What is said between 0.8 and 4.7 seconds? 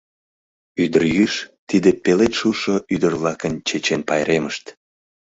Ӱдырйӱыш— тиде пелед шушо ӱдыр-влакын чечен пайремышт.